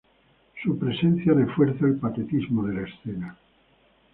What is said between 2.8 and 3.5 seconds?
escena.